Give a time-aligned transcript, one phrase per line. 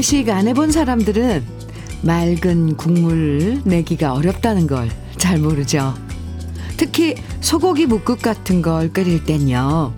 [0.00, 1.44] 음식 안 해본 사람들은
[2.00, 4.88] 맑은 국물 내기가 어렵다는 걸
[5.20, 5.94] 잘 모르죠.
[6.78, 9.92] 특히 소고기 묵국 같은 걸 끓일 땐요.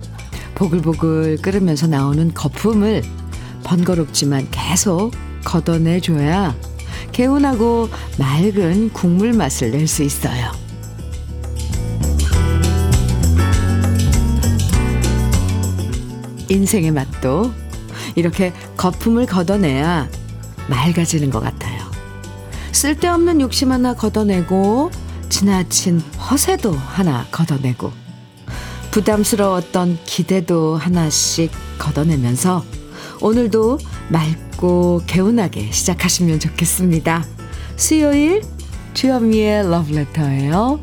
[0.55, 3.01] 보글보글 끓으면서 나오는 거품을
[3.63, 5.11] 번거롭지만 계속
[5.45, 6.53] 걷어내줘야
[7.13, 7.87] 개운하고
[8.19, 10.51] 맑은 국물 맛을 낼 수 있어요.
[16.49, 17.53] 인생의 맛도
[18.15, 20.09] 이렇게 거품을 걷어내야
[20.69, 21.83] 맑아지는 것 같아요.
[22.71, 24.91] 쓸데없는 욕심 하나 걷어내고
[25.29, 27.91] 지나친 허세도 하나 걷어내고
[28.91, 32.63] 부담스러웠던 기대도 하나씩 걷어내면서
[33.21, 33.79] 오늘도
[34.09, 37.25] 맑고 개운하게 시작하시면 좋겠습니다.
[37.75, 38.43] 수요일
[38.93, 40.79] 주현미의 러브레터예요.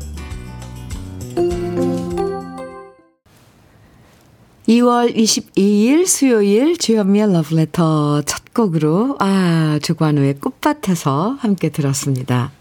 [4.71, 12.53] 2월 22일 수요일 주현미의 러브레터 첫 곡으로 아 조관우의 꽃밭에서 함께 들었습니다.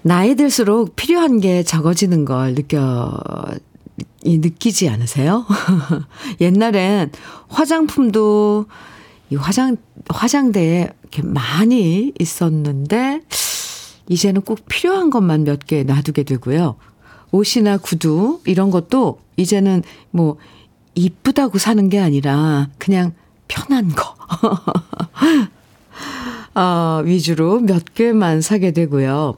[0.00, 3.12] 나이 들수록 필요한 게 적어지는 걸 느껴
[4.22, 5.44] 이 느끼지 않으세요?
[6.40, 7.10] 옛날엔
[7.48, 8.64] 화장품도
[9.28, 9.76] 이 화장
[10.08, 13.20] 화장대에 이렇게 많이 있었는데
[14.08, 16.76] 이제는 꼭 필요한 것만 몇 개 놔두게 되고요.
[17.34, 19.82] 옷이나 구두 이런 것도 이제는
[20.12, 20.36] 뭐
[20.94, 23.12] 이쁘다고 사는 게 아니라 그냥
[23.48, 24.14] 편한 거
[26.60, 29.36] 어, 위주로 몇 개만 사게 되고요.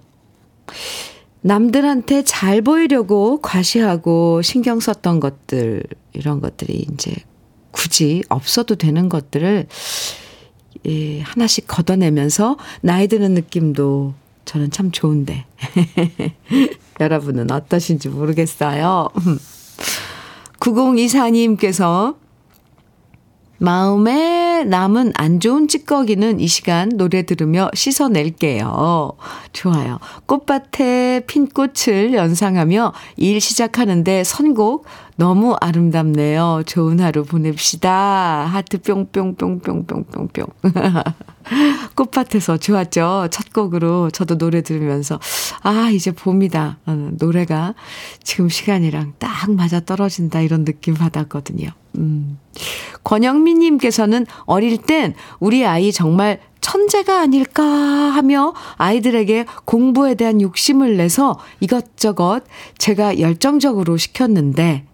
[1.40, 7.14] 남들한테 잘 보이려고 과시하고 신경 썼던 것들, 이런 것들이 이제
[7.70, 9.66] 굳이 없어도 되는 것들을
[10.86, 14.12] 예, 하나씩 걷어내면서 나이 드는 느낌도
[14.44, 15.46] 저는 참 좋은데.
[17.00, 19.08] 여러분은 어떠신지 모르겠어요.
[20.60, 22.16] 9024님께서
[23.58, 29.12] 마음에 남은 안 좋은 찌꺼기는 이 시간 노래 들으며 씻어낼게요.
[29.52, 29.98] 좋아요.
[30.26, 36.62] 꽃밭에 핀 꽃을 연상하며 일 시작하는데 선곡 너무 아름답네요.
[36.66, 38.46] 좋은 하루 보냅시다.
[38.46, 40.46] 하트 뿅뿅뿅뿅뿅뿅뿅.
[41.94, 43.28] 꽃밭에서 좋았죠.
[43.30, 45.18] 첫 곡으로 저도 노래 들으면서
[45.62, 46.78] 아 이제 봄이다.
[46.86, 47.74] 어, 노래가
[48.22, 51.70] 지금 시간이랑 딱 맞아 떨어진다 이런 느낌 받았거든요.
[51.96, 52.38] 음.
[53.06, 61.38] 권영민 님께서는 어릴 땐 우리 아이 정말 천재가 아닐까 하며 아이들에게 공부에 대한 욕심을 내서
[61.60, 62.42] 이것저것
[62.78, 64.86] 제가 열정적으로 시켰는데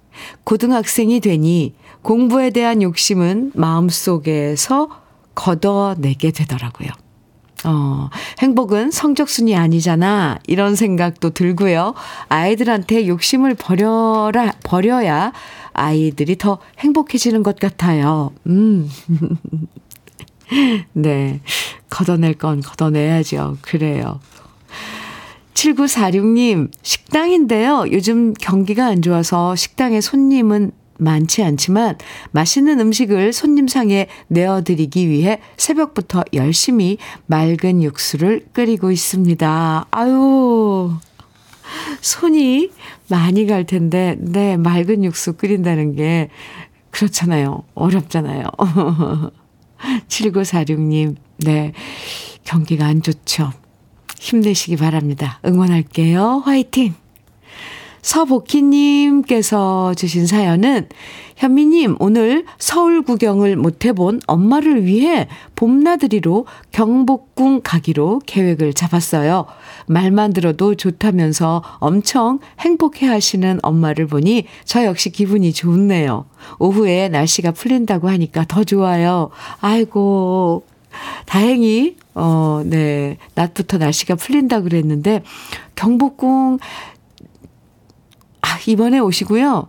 [0.44, 4.90] 고등학생이 되니 공부에 대한 욕심은 마음속에서
[5.34, 6.90] 걷어내게 되더라고요.
[7.64, 10.38] 어, 행복은 성적순이 아니잖아.
[10.46, 11.94] 이런 생각도 들고요.
[12.28, 15.32] 아이들한테 욕심을 버려라, 버려야
[15.72, 18.32] 아이들이 더 행복해지는 것 같아요.
[18.46, 18.88] 음.
[20.92, 21.40] 네.
[21.88, 23.58] 걷어낼 건 걷어내야죠.
[23.60, 24.20] 그래요.
[25.54, 27.84] 7946님, 식당인데요.
[27.92, 30.72] 요즘 경기가 안 좋아서 식당에 손님은
[31.02, 31.96] 많지 않지만
[32.30, 39.86] 맛있는 음식을 손님 상에 내어드리기 위해 새벽부터 열심히 맑은 육수를 끓이고 있습니다.
[39.90, 40.96] 아유,
[42.00, 42.70] 손이
[43.08, 46.28] 많이 갈 텐데, 네, 맑은 육수 끓인다는 게
[46.90, 47.64] 그렇잖아요.
[47.74, 48.44] 어렵잖아요.
[50.08, 51.72] 7946님, 네,
[52.44, 53.52] 경기가 안 좋죠.
[54.18, 55.40] 힘내시기 바랍니다.
[55.44, 56.42] 응원할게요.
[56.44, 56.94] 화이팅!
[58.02, 60.88] 서복희님께서 주신 사연은
[61.36, 69.46] 현미님 오늘 서울 구경을 못 해본 엄마를 위해 봄나들이로 경복궁 가기로 계획을 잡았어요.
[69.86, 76.26] 말만 들어도 좋다면서 엄청 행복해 하시는 엄마를 보니 저 역시 기분이 좋네요.
[76.58, 79.30] 오후에 날씨가 풀린다고 하니까 더 좋아요.
[79.60, 80.64] 아이고
[81.26, 83.16] 다행히 어, 네.
[83.34, 85.22] 낮부터 날씨가 풀린다 그랬는데
[85.76, 86.92] 경복궁 아,
[88.66, 89.68] 이번에 오시고요.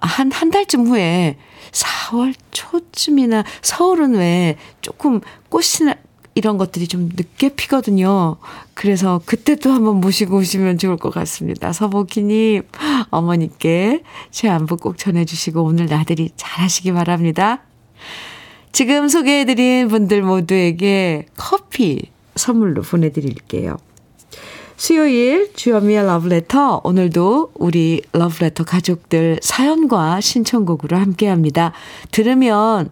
[0.00, 1.36] 한, 한 달쯤 후에
[1.72, 5.94] 4월 초쯤이나 서울은 왜 조금 꽃이나
[6.34, 8.36] 이런 것들이 좀 늦게 피거든요.
[8.74, 11.72] 그래서 그때 또 한번 모시고 오시면 좋을 것 같습니다.
[11.72, 12.62] 서복희님,
[13.10, 17.62] 어머니께 제 안부 꼭 전해주시고 오늘 나들이 잘 하시기 바랍니다.
[18.72, 23.76] 지금 소개해드린 분들 모두에게 커피 선물로 보내드릴게요.
[24.76, 31.72] 수요일 주현미의 러브레터 오늘도 우리 러브레터 가족들 사연과 신청곡으로 함께합니다.
[32.10, 32.90] 들으면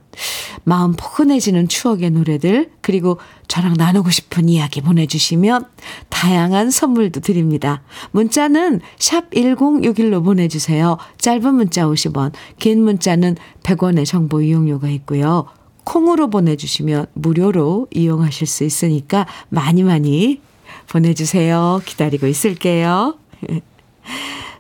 [0.64, 3.19] 마음 포근해지는 추억의 노래들 그리고
[3.49, 5.67] 저랑 나누고 싶은 이야기 보내주시면
[6.08, 7.82] 다양한 선물도 드립니다.
[8.12, 10.99] 문자는 샵 1061로 보내주세요.
[11.19, 15.46] 짧은 문자 50원 긴 문자는 100원의 정보 이용료가 있고요.
[15.85, 20.40] 콩으로 보내주시면 무료로 이용하실 수 있으니까 많이 많이
[20.92, 21.80] 보내주세요.
[21.86, 23.16] 기다리고 있을게요.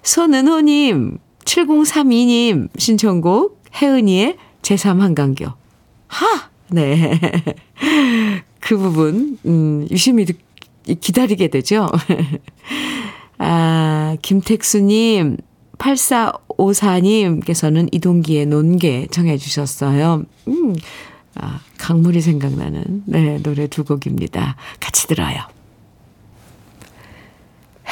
[0.02, 5.52] 손은호님, 7032님 신청곡 혜은이의 제3한강교.
[6.06, 6.50] 하!
[6.70, 7.20] 네.
[8.60, 10.38] 그 부분, 음, 유심히 듣,
[10.84, 11.90] 기다리게 되죠.
[13.38, 15.36] 아, 김택수님,
[15.76, 20.22] 8454님께서는 이동기의 논개 정해주셨어요.
[20.48, 20.74] 음,
[21.34, 24.56] 아, 강물이 생각나는, 네, 노래 두 곡입니다.
[24.80, 25.42] 같이 들어요.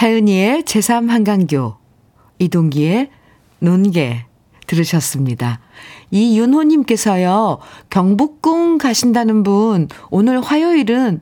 [0.01, 1.77] 혜은이의 제3한강교,
[2.39, 3.11] 이동기의
[3.59, 4.25] 논개
[4.67, 5.61] 들으셨습니다.
[6.11, 7.59] 이윤호님께서요,
[7.91, 11.21] 경복궁 가신다는 분, 오늘 화요일은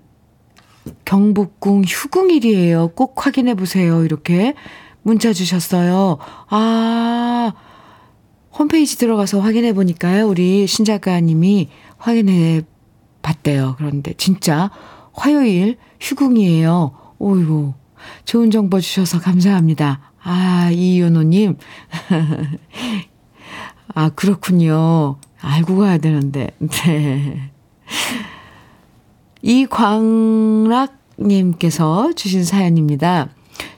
[1.04, 2.92] 경복궁 휴궁일이에요.
[2.94, 4.04] 꼭 확인해 보세요.
[4.04, 4.54] 이렇게
[5.02, 6.18] 문자 주셨어요.
[6.48, 7.52] 아,
[8.56, 10.28] 홈페이지 들어가서 확인해 보니까요.
[10.28, 12.62] 우리 신작가님이 확인해
[13.22, 13.74] 봤대요.
[13.76, 14.70] 그런데 진짜
[15.12, 16.92] 화요일 휴궁이에요.
[17.18, 17.74] 오이고,
[18.24, 20.00] 좋은 정보 주셔서 감사합니다.
[20.22, 21.58] 아, 이윤호님.
[23.94, 25.16] 아, 그렇군요.
[25.40, 26.48] 알고 가야 되는데.
[26.58, 27.50] 네.
[29.42, 33.28] 이광락님께서 주신 사연입니다.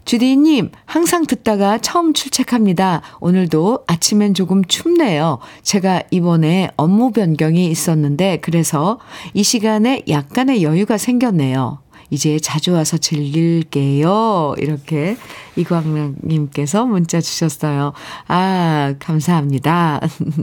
[0.04, 3.02] 주디님, 항상 듣다가 처음 출첵합니다.
[3.20, 5.38] 오늘도 아침엔 조금 춥네요.
[5.62, 8.98] 제가 이번에 업무 변경이 있었는데, 그래서
[9.34, 11.78] 이 시간에 약간의 여유가 생겼네요.
[12.10, 14.54] 이제 자주 와서 즐길게요.
[14.58, 15.16] 이렇게
[15.56, 17.92] 이광락님께서 문자 주셨어요.
[18.26, 20.00] 아, 감사합니다.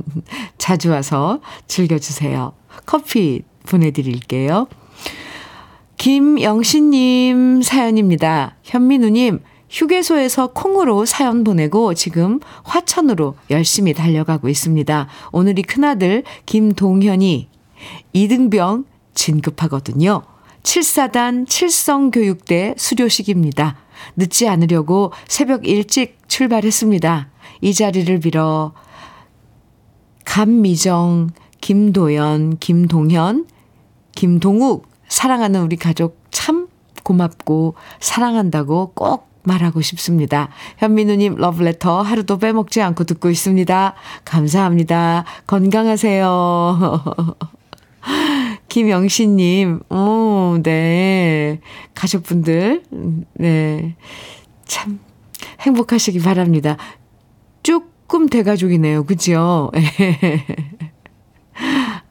[0.58, 2.54] 자주 와서 즐겨주세요.
[2.86, 4.68] 커피 보내드릴게요.
[5.98, 8.56] 김영신님 사연입니다.
[8.64, 15.08] 현민우님, 휴게소에서 콩으로 사연 보내고 지금 화천으로 열심히 달려가고 있습니다.
[15.32, 17.50] 오늘이 큰아들 김동현이
[18.14, 20.37] 이등병 진급하거든요.
[20.64, 23.78] 7사단 칠성교육대 수료식입니다.
[24.16, 27.30] 늦지 않으려고 새벽 일찍 출발했습니다.
[27.62, 28.74] 이 자리를 빌어
[30.26, 31.30] 감미정,
[31.62, 33.48] 김도연, 김동현,
[34.14, 36.68] 김동욱, 사랑하는 우리 가족 참
[37.04, 40.50] 고맙고 사랑한다고 꼭 말하고 싶습니다.
[40.78, 43.96] 현민우님 러브레터 하루도 빼먹지 않고 듣고 있습니다.
[44.26, 45.24] 감사합니다.
[45.48, 47.04] 건강하세요.
[48.70, 51.60] 김영신님, 오, 네.
[51.96, 52.84] 가족분들,
[53.34, 53.96] 네.
[54.66, 55.00] 참,
[55.62, 56.78] 행복하시기 바랍니다.
[57.64, 59.06] 조금 대가족이네요.
[59.06, 59.72] 그죠?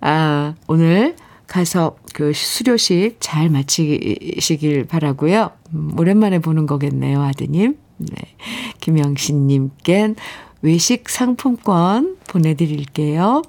[0.01, 1.17] 아, 오늘
[1.47, 5.51] 가서 그 수료식 잘 마치시길 바라고요.
[5.75, 7.77] 음, 오랜만에 보는 거겠네요, 아드님.
[7.99, 8.17] 네.
[8.81, 10.15] 김영신 님께
[10.63, 13.43] 외식 상품권 보내 드릴게요.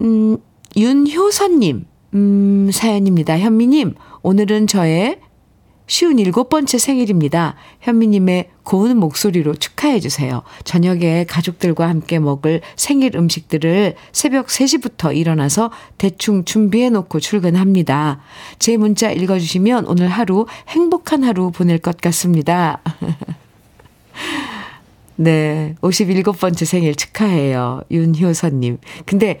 [0.00, 0.38] 음,
[0.76, 1.84] 윤효선님,
[2.14, 3.38] 음, 사연입니다.
[3.38, 5.18] 현미님, 오늘은 저의
[5.86, 7.56] 쉬운 일곱 번째 생일입니다.
[7.80, 10.42] 현미님의 고운 목소리로 축하해주세요.
[10.64, 18.20] 저녁에 가족들과 함께 먹을 생일 음식들을 새벽 3시부터 일어나서 대충 준비해놓고 출근합니다.
[18.58, 22.80] 제 문자 읽어주시면 오늘 하루 행복한 하루 보낼 것 같습니다.
[25.16, 27.82] 네, 57번째 생일 축하해요.
[27.90, 28.78] 윤효선님.
[29.04, 29.40] 근데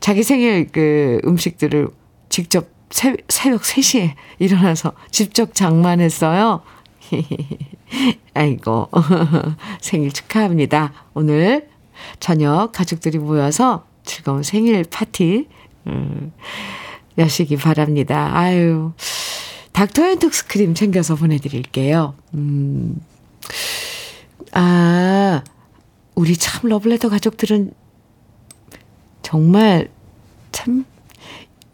[0.00, 1.88] 자기 생일 그 음식들을
[2.28, 6.62] 직접 새, 새벽 3시에 일어나서 직접 장만했어요.
[8.34, 8.88] 아이고,
[9.80, 10.92] 생일 축하합니다.
[11.14, 11.68] 오늘
[12.20, 15.48] 저녁 가족들이 모여서 즐거운 생일 파티,
[15.86, 16.32] 음,
[17.18, 18.30] 여시기 바랍니다.
[18.34, 18.92] 아유,
[19.72, 22.14] 닥터앤톡스 크림 챙겨서 보내드릴게요.
[22.34, 23.00] 음,
[24.52, 25.42] 아,
[26.14, 27.72] 우리 참 러브레터 가족들은
[29.28, 29.90] 정말
[30.52, 30.86] 참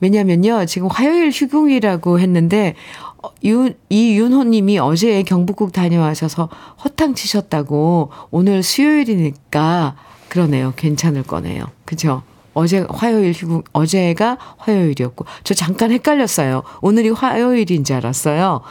[0.01, 0.67] 왜냐면요.
[0.67, 2.75] 지금 화요일 휴궁이라고 했는데
[3.23, 6.49] 어, 윤, 이윤호 님이 어제 경복궁 다녀와셔서
[6.83, 9.95] 허탕 치셨다고 오늘 수요일이니까
[10.29, 10.73] 그러네요.
[10.75, 11.67] 괜찮을 거네요.
[11.85, 12.25] 그죠?
[12.55, 16.63] 어제 화요일 휴궁, 어제가 화요일이었고, 저 잠깐 헷갈렸어요.
[16.83, 18.63] 오늘이 화요일인 줄 알았어요.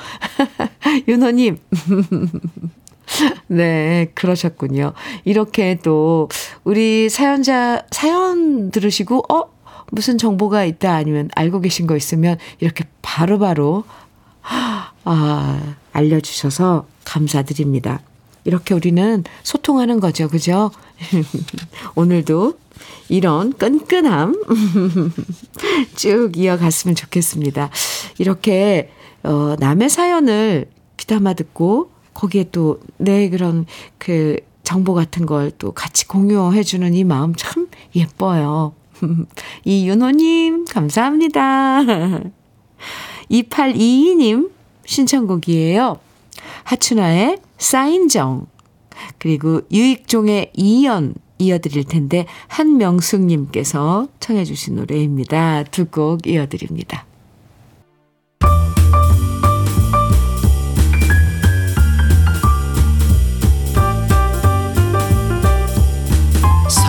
[1.08, 1.58] 윤호님.
[3.48, 4.94] 네, 그러셨군요.
[5.26, 6.30] 이렇게 또,
[6.64, 9.54] 우리 사연자, 사연 들으시고, 어?
[9.92, 13.84] 무슨 정보가 있다 아니면 알고 계신 거 있으면 이렇게 바로바로,
[14.42, 18.02] 아, 알려 주셔서 감사드립니다.
[18.46, 20.28] 이렇게 우리는 소통하는 거죠.
[20.28, 20.72] 그죠?
[21.96, 22.58] 오늘도
[23.10, 24.44] 이런 끈끈함
[25.96, 27.70] 쭉 이어갔으면 좋겠습니다.
[28.18, 28.90] 이렇게,
[29.24, 30.68] 어, 남의 사연을
[30.98, 33.65] 귀담아 듣고 거기에 또 내 그런
[33.98, 38.74] 그 정보 같은 걸 또 같이 공유해주는 이 마음 참 예뻐요.
[39.65, 41.82] 이윤호님, 감사합니다.
[43.32, 44.51] 2822님,
[44.86, 45.98] 신청곡이에요.
[46.63, 48.48] 하춘아의 사인정,
[49.17, 55.63] 그리고 유익종의 이연 이어드릴 텐데, 한명숙님께서 청해주신 노래입니다.
[55.65, 57.05] 두 곡 이어드립니다.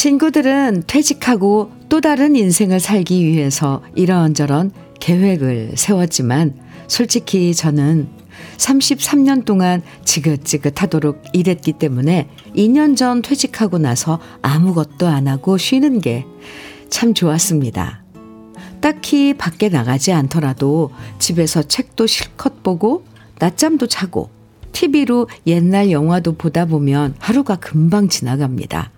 [0.00, 6.54] 친구들은 퇴직하고 또 다른 인생을 살기 위해서 이런저런 계획을 세웠지만
[6.88, 8.08] 솔직히 저는
[8.56, 16.24] 33년 동안 지긋지긋하도록 일했기 때문에 2년 전 퇴직하고 나서 아무것도 안 하고 쉬는 게
[16.88, 18.02] 참 좋았습니다.
[18.80, 23.04] 딱히 밖에 나가지 않더라도 집에서 책도 실컷 보고
[23.38, 24.30] 낮잠도 자고
[24.72, 28.92] TV로 옛날 영화도 보다 보면 하루가 금방 지나갑니다.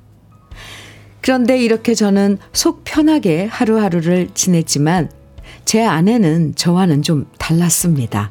[1.23, 5.11] 그런데 이렇게 저는 속 편하게 하루하루를 지냈지만
[5.65, 8.31] 제 아내는 저와는 좀 달랐습니다.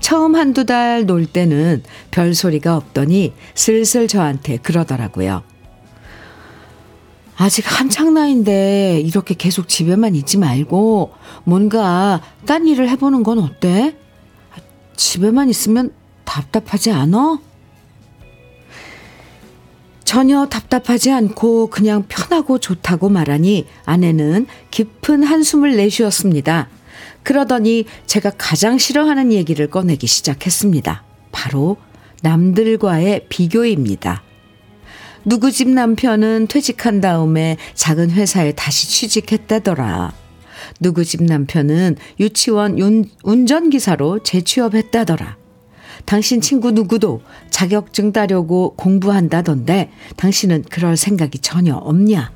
[0.00, 5.42] 처음 한두 달 놀 때는 별 소리가 없더니 슬슬 저한테 그러더라고요.
[7.36, 11.12] 아직 한창 나인데 이렇게 계속 집에만 있지 말고
[11.44, 13.94] 뭔가 딴 일을 해보는 건 어때?
[14.96, 15.92] 집에만 있으면
[16.24, 17.38] 답답하지 않아?
[20.16, 26.70] 전혀 답답하지 않고 그냥 편하고 좋다고 말하니 아내는 깊은 한숨을 내쉬었습니다.
[27.22, 31.04] 그러더니 제가 가장 싫어하는 얘기를 꺼내기 시작했습니다.
[31.32, 31.76] 바로
[32.22, 34.22] 남들과의 비교입니다.
[35.26, 40.14] 누구 집 남편은 퇴직한 다음에 작은 회사에 다시 취직했다더라.
[40.80, 42.78] 누구 집 남편은 유치원
[43.22, 45.36] 운전기사로 재취업했다더라.
[46.06, 47.20] 당신 친구 누구도
[47.50, 52.32] 자격증 따려고 공부한다던데 당신은 그럴 생각이 전혀 없냐?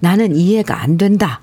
[0.00, 1.40] 나는 이해가 안 된다.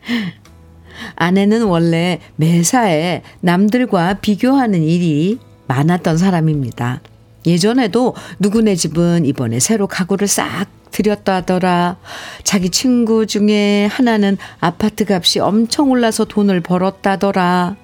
[1.16, 7.00] 아내는 원래 매사에 남들과 비교하는 일이 많았던 사람입니다.
[7.46, 11.96] 예전에도 누구네 집은 이번에 새로 가구를 싹 들였다더라.
[12.44, 17.76] 자기 친구 중에 하나는 아파트 값이 엄청 올라서 돈을 벌었다더라.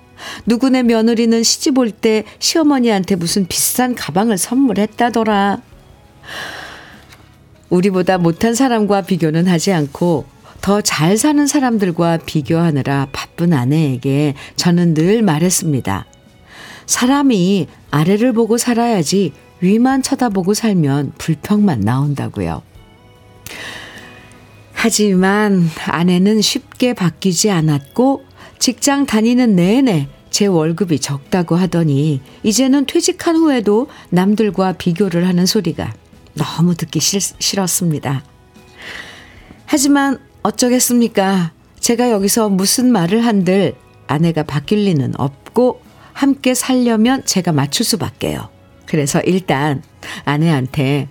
[0.46, 5.60] 누구네 며느리는 시집 올 때 시어머니한테 무슨 비싼 가방을 선물했다더라.
[7.70, 10.24] 우리보다 못한 사람과 비교는 하지 않고
[10.60, 16.06] 더 잘 사는 사람들과 비교하느라 바쁜 아내에게 저는 늘 말했습니다.
[16.86, 22.62] 사람이 아래를 보고 살아야지 위만 쳐다보고 살면 불평만 나온다고요.
[24.72, 28.24] 하지만 아내는 쉽게 바뀌지 않았고
[28.58, 35.94] 직장 다니는 내내 제 월급이 적다고 하더니 이제는 퇴직한 후에도 남들과 비교를 하는 소리가
[36.34, 38.22] 너무 듣기 싫, 싫었습니다.
[39.64, 41.52] 하지만 어쩌겠습니까?
[41.80, 43.74] 제가 여기서 무슨 말을 한들
[44.06, 45.80] 아내가 바뀔 리는 없고
[46.12, 48.48] 함께 살려면 제가 맞출 수밖에요.
[48.86, 49.82] 그래서 일단
[50.24, 51.08] 아내한테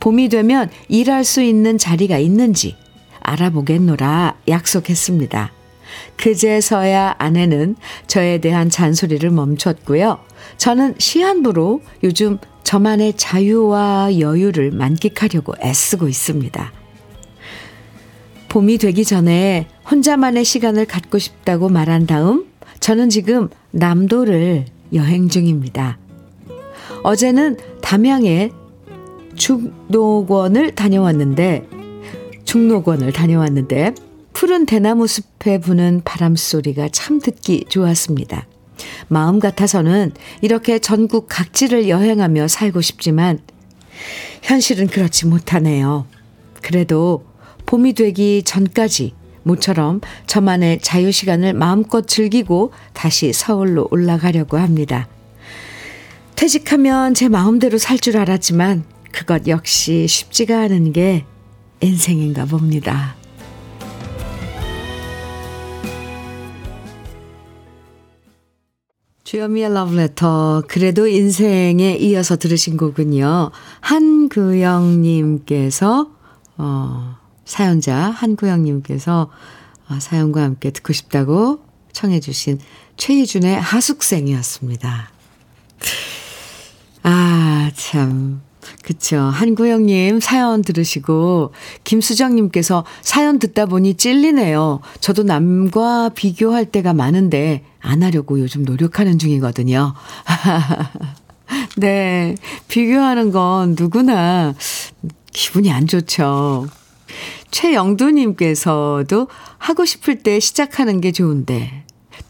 [0.00, 2.76] 봄이 되면 일할 수 있는 자리가 있는지
[3.20, 5.53] 알아보겠노라 약속했습니다.
[6.16, 10.18] 그제서야 아내는 저에 대한 잔소리를 멈췄고요.
[10.56, 16.72] 저는 시한부로 요즘 저만의 자유와 여유를 만끽하려고 애쓰고 있습니다.
[18.48, 22.46] 봄이 되기 전에 혼자만의 시간을 갖고 싶다고 말한 다음
[22.80, 25.98] 저는 지금 남도를 여행 중입니다.
[27.02, 28.50] 어제는 담양에
[29.34, 31.66] 중록원을 다녀왔는데
[32.44, 33.94] 중록원을 다녀왔는데
[34.34, 38.46] 푸른 대나무 숲에 부는 바람 소리가 참 듣기 좋았습니다.
[39.08, 40.12] 마음 같아서는
[40.42, 43.38] 이렇게 전국 각지를 여행하며 살고 싶지만
[44.42, 46.06] 현실은 그렇지 못하네요.
[46.60, 47.24] 그래도
[47.64, 49.14] 봄이 되기 전까지
[49.44, 55.08] 모처럼 저만의 자유 시간을 마음껏 즐기고 다시 서울로 올라가려고 합니다.
[56.34, 61.24] 퇴직하면 제 마음대로 살 줄 알았지만 그것 역시 쉽지가 않은 게
[61.80, 63.14] 인생인가 봅니다.
[69.34, 70.62] 주여미의 러브레터.
[70.68, 73.50] 그래도 인생에 이어서 들으신 곡은요.
[73.80, 75.26] 한구영님께서,
[76.56, 79.32] 어, 사연자 한구영님께서
[79.88, 82.60] 어, 사연과 함께 듣고 싶다고 청해주신
[82.96, 85.10] 최희준의 하숙생이었습니다.
[87.02, 88.40] 아, 참.
[88.84, 89.16] 그쵸.
[89.16, 91.52] 한구영님 사연 들으시고,
[91.84, 94.80] 김수정님께서 사연 듣다 보니 찔리네요.
[95.00, 99.94] 저도 남과 비교할 때가 많은데, 안 하려고 요즘 노력하는 중이거든요.
[101.78, 102.34] 네.
[102.68, 104.54] 비교하는 건 누구나
[105.32, 106.68] 기분이 안 좋죠.
[107.50, 111.83] 최영두님께서도 하고 싶을 때 시작하는 게 좋은데,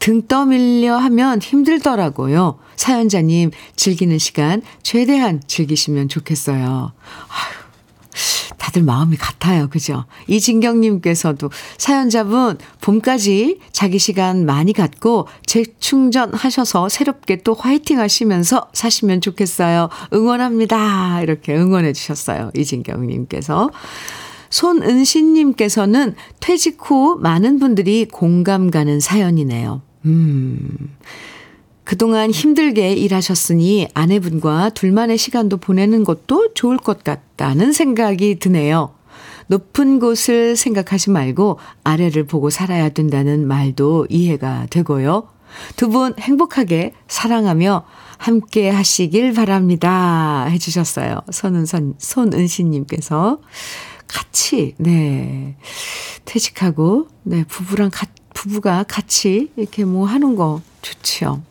[0.05, 2.59] 등 떠밀려 하면 힘들더라고요.
[2.75, 6.91] 사연자님, 즐기는 시간 최대한 즐기시면 좋겠어요.
[7.27, 9.67] 아휴, 다들 마음이 같아요.
[9.67, 10.05] 그죠?
[10.27, 19.89] 이진경님께서도 사연자분, 봄까지 자기 시간 많이 갖고 재충전하셔서 새롭게 또 화이팅 하시면서 사시면 좋겠어요.
[20.13, 21.23] 응원합니다.
[21.23, 22.51] 이렇게 응원해 주셨어요.
[22.55, 23.71] 이진경님께서.
[24.51, 29.81] 손은신님께서는 퇴직 후 많은 분들이 공감 가는 사연이네요.
[30.05, 30.95] 음.
[31.83, 38.95] 그동안 힘들게 일하셨으니 아내분과 둘만의 시간도 보내는 것도 좋을 것 같다는 생각이 드네요.
[39.47, 45.29] 높은 곳을 생각하지 말고 아래를 보고 살아야 된다는 말도 이해가 되고요.
[45.77, 47.85] 두 분 행복하게 사랑하며
[48.17, 50.45] 함께 하시길 바랍니다.
[50.49, 51.21] 해주셨어요.
[51.31, 53.39] 손은선, 손은신님께서.
[54.07, 55.57] 같이, 네.
[56.25, 57.43] 퇴직하고, 네.
[57.47, 61.41] 부부랑, 가, 부부가 같이 이렇게 뭐 하는 거 좋지요.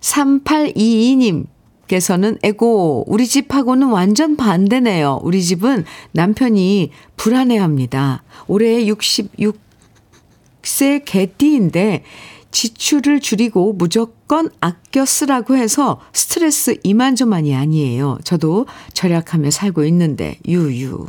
[0.00, 1.46] 3822님,
[1.86, 5.20] 께서는 에고 우리 집하고는 완전 반대네요.
[5.22, 8.22] 우리 집은 남편이 불안해합니다.
[8.46, 12.04] 올해 66세 개띠인데
[12.50, 18.18] 지출을 줄이고 무조건 아껴 쓰라고 해서 스트레스 이만저만이 아니에요.
[18.24, 21.06] 저도 절약하며 살고 있는데 유유.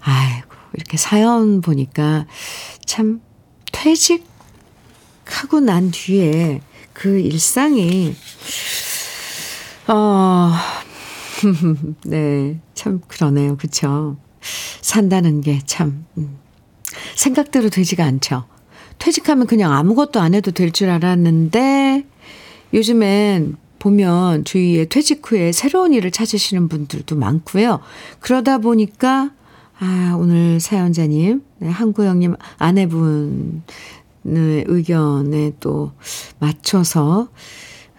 [0.00, 2.26] 아이고 이렇게 사연 보니까
[2.84, 3.20] 참
[3.74, 6.60] 퇴직하고 난 뒤에
[6.92, 8.14] 그 일상이,
[9.88, 10.52] 어,
[12.06, 13.56] 네, 참 그러네요.
[13.56, 14.16] 그쵸?
[14.80, 16.38] 산다는 게 참, 음,
[17.16, 18.44] 생각대로 되지가 않죠.
[18.98, 22.06] 퇴직하면 그냥 아무것도 안 해도 될 줄 알았는데,
[22.72, 27.80] 요즘엔 보면 주위에 퇴직 후에 새로운 일을 찾으시는 분들도 많고요.
[28.20, 29.30] 그러다 보니까,
[29.86, 33.62] 아, 오늘 사연자님, 네, 한구영님 아내분,
[34.22, 35.92] 네, 의견에 또
[36.38, 37.28] 맞춰서,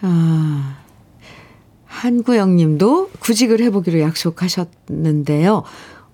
[0.01, 0.79] 아,
[1.85, 5.61] 한구영 님도 구직을 해보기로 약속하셨는데요.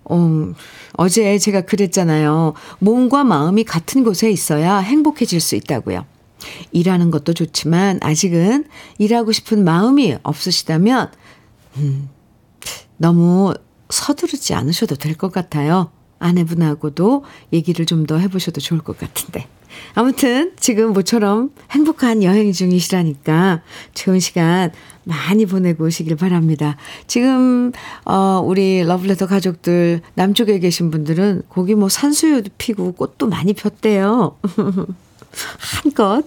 [0.03, 0.53] 어,
[0.97, 2.53] 어제 제가 그랬잖아요.
[2.79, 6.05] 몸과 마음이 같은 곳에 있어야 행복해질 수 있다고요.
[6.73, 8.65] 일하는 것도 좋지만 아직은
[8.97, 11.11] 일하고 싶은 마음이 없으시다면,
[11.77, 12.09] 음,
[12.97, 13.53] 너무
[13.91, 15.91] 서두르지 않으셔도 될 것 같아요.
[16.19, 17.23] 아내분하고도
[17.53, 19.47] 얘기를 좀 더 해보셔도 좋을 것 같은데.
[19.95, 23.61] 아무튼 지금 모처럼 행복한 여행 중이시라니까
[23.93, 24.71] 좋은 시간
[25.03, 26.77] 많이 보내고 오시길 바랍니다.
[27.07, 27.71] 지금
[28.05, 34.37] 어 우리 러블레터 가족들 남쪽에 계신 분들은 거기 뭐 산수유도 피고 꽃도 많이 폈대요.
[35.83, 36.25] 한껏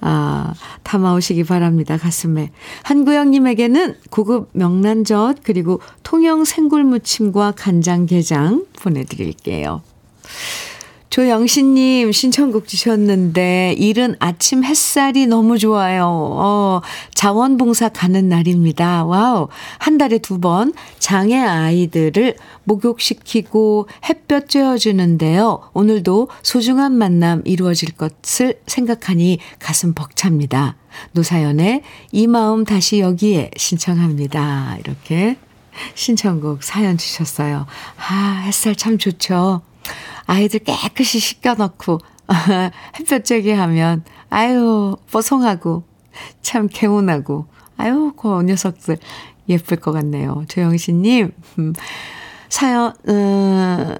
[0.00, 1.96] 아, 담아오시기 바랍니다.
[1.96, 2.50] 가슴에.
[2.82, 9.82] 한구영님에게는 고급 명란젓 그리고 통영 생굴무침과 간장게장 보내드릴게요.
[11.12, 16.06] 조영신님 신청곡 주셨는데, 이른 아침 햇살이 너무 좋아요.
[16.08, 16.80] 어,
[17.14, 19.04] 자원봉사 가는 날입니다.
[19.04, 19.48] 와우.
[19.78, 25.60] 한 달에 두 번 장애 아이들을 목욕시키고 햇볕 쬐어주는데요.
[25.74, 30.76] 오늘도 소중한 만남 이루어질 것을 생각하니 가슴 벅찹니다.
[31.12, 34.78] 노사연의 이 마음 다시 여기에 신청합니다.
[34.80, 35.36] 이렇게
[35.94, 37.66] 신청곡 사연 주셨어요.
[37.98, 39.60] 아, 햇살 참 좋죠.
[40.26, 41.98] 아이들 깨끗이 씻겨놓고
[42.98, 45.84] 햇볕 쬐게 하면 아유 뽀송하고
[46.40, 48.98] 참 개운하고 아유 그 녀석들
[49.48, 50.44] 예쁠 것 같네요.
[50.48, 51.72] 조영신님 음,
[52.48, 53.96] 사연 음,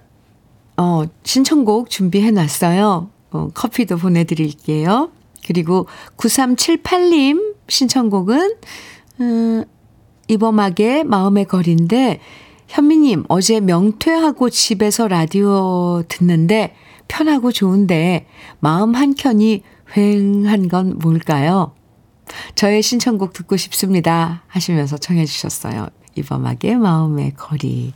[0.77, 3.11] 어, 신청곡 준비해놨어요.
[3.33, 5.11] 어, 커피도 보내드릴게요.
[5.47, 8.55] 그리고 9378님 신청곡은
[9.21, 9.65] 음,
[10.29, 12.21] 이범학의 마음의 거리인데
[12.73, 16.75] 현미님, 어제 명퇴하고 집에서 라디오 듣는데
[17.07, 18.27] 편하고 좋은데
[18.61, 21.75] 마음 한켠이 휑한 건 뭘까요?
[22.55, 24.45] 저의 신청곡 듣고 싶습니다.
[24.47, 25.89] 하시면서 청해 주셨어요.
[26.17, 27.93] 이범하게 마음의 거리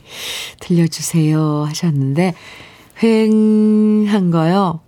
[0.59, 2.35] 들려주세요 하셨는데
[2.99, 4.81] 휑한 거요.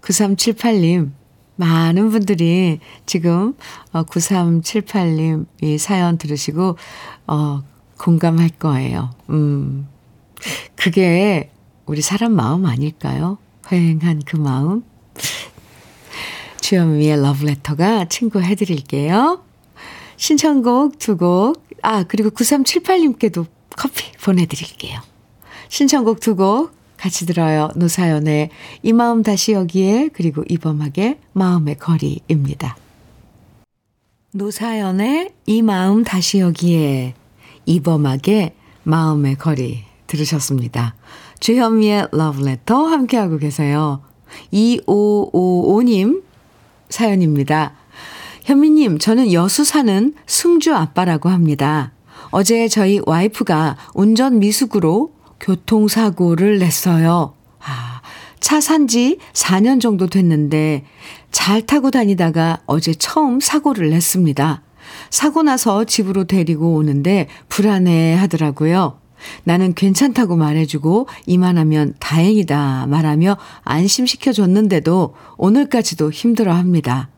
[0.00, 1.12] 9378님
[1.54, 3.54] 많은 분들이 지금
[3.92, 6.76] 9378님 어, 이 사연 들으시고
[7.28, 7.62] 어
[7.98, 9.10] 공감할 거예요.
[9.30, 9.88] 음.
[10.76, 11.50] 그게
[11.86, 13.38] 우리 사람 마음 아닐까요?
[13.64, 14.82] 휑한 그 마음.
[16.60, 19.42] 주현미의 러브레터가 친구 해드릴게요.
[20.16, 25.00] 신청곡 두 곡, 아, 그리고 9378님께도 커피 보내드릴게요.
[25.68, 27.70] 신청곡 두 곡 같이 들어요.
[27.76, 28.50] 노사연의
[28.82, 32.76] 이 마음 다시 여기에, 그리고 이범학의 마음의 거리입니다.
[34.32, 37.14] 노사연의 이 마음 다시 여기에,
[37.68, 38.54] 이범학의
[38.84, 40.94] 마음의 거리 들으셨습니다.
[41.40, 44.00] 주현미의 러브레터 함께하고 계세요.
[44.52, 46.22] 2555님
[46.88, 47.74] 사연입니다.
[48.44, 51.92] 현미님, 저는 여수 사는 승주 아빠라고 합니다.
[52.30, 57.34] 어제 저희 와이프가 운전 미숙으로 교통사고를 냈어요.
[57.60, 58.00] 아,
[58.40, 60.86] 차 산 지 4년 정도 됐는데
[61.30, 64.62] 잘 타고 다니다가 어제 처음 사고를 냈습니다.
[65.10, 68.98] 사고 나서 집으로 데리고 오는데 불안해 하더라고요.
[69.44, 77.08] 나는 괜찮다고 말해주고 이만하면 다행이다 말하며 안심시켜줬는데도 오늘까지도 힘들어 합니다.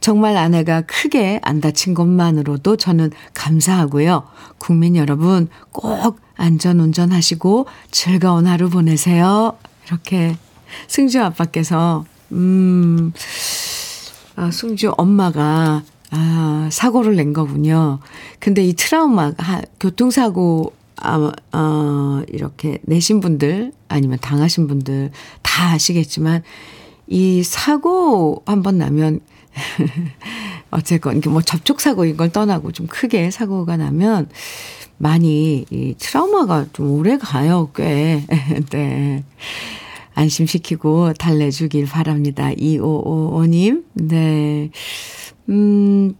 [0.00, 4.24] 정말 아내가 크게 안 다친 것만으로도 저는 감사하고요.
[4.58, 9.56] 국민 여러분 꼭 안전 운전하시고 즐거운 하루 보내세요.
[9.86, 10.36] 이렇게
[10.88, 13.12] 승주 아빠께서 음,
[14.34, 17.98] 아, 승주 엄마가 아, 사고를 낸 거군요.
[18.38, 25.10] 근데 이 트라우마, 하, 교통사고 아, 어, 이렇게 내신 분들 아니면 당하신 분들
[25.42, 26.42] 다 아시겠지만
[27.06, 29.20] 이 사고 한 번 나면
[30.70, 34.28] 어쨌건 뭐 접촉 사고인 걸 떠나고 좀 크게 사고가 나면
[34.98, 38.24] 많이 이 트라우마가 좀 오래 가요, 꽤.
[38.70, 39.24] 네.
[40.14, 42.50] 안심시키고 달래주길 바랍니다.
[42.52, 43.84] 2555님.
[43.92, 44.70] 네.
[45.48, 46.14] 음,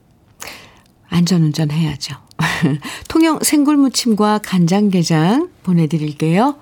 [1.09, 2.17] 안전운전 해야죠.
[3.09, 6.57] 통영 생굴무침과 간장게장 보내드릴게요.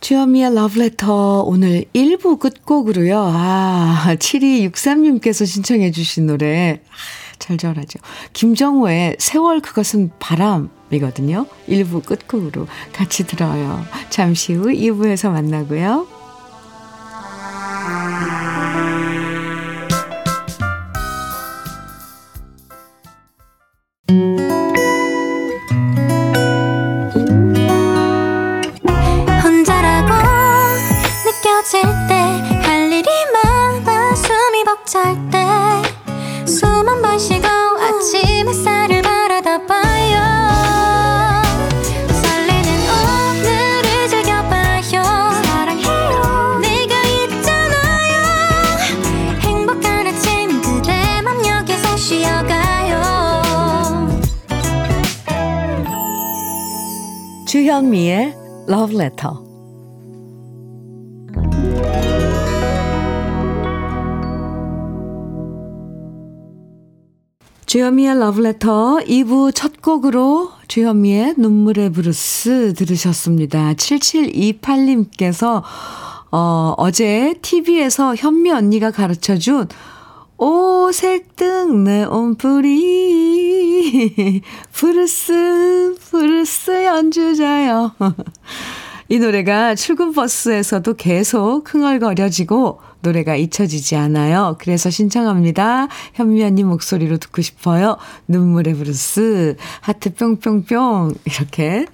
[0.00, 3.18] 주현미의 러브레터 오늘 1부 끝곡으로요.
[3.34, 7.98] 아, 7263님께서 신청해 주신 노래 아, 절절하죠.
[8.32, 11.46] 김정호의 세월 그것은 바람이거든요.
[11.68, 13.84] 1부 끝곡으로 같이 들어요.
[14.08, 16.19] 잠시 후 2부에서 만나고요.
[59.00, 59.32] Love Letter.
[67.66, 73.72] 주현미의 Letter 2부 첫 곡으로 주현미의 눈물의 브루스 들으셨습니다.
[73.74, 75.62] 7728님께서
[76.32, 79.68] 어, 어제 TV에서 현미 언니가 가르쳐준
[80.36, 82.60] 오색등 네온불이
[84.72, 87.92] 블루스 블루스 연주자요.
[89.12, 94.56] 이 노래가 출근 버스에서도 계속 흥얼거려지고 노래가 잊혀지지 않아요.
[94.60, 95.88] 그래서 신청합니다.
[96.14, 97.96] 현미 언니 목소리로 듣고 싶어요.
[98.28, 101.86] 눈물의 블루스 하트 뿅뿅뿅 이렇게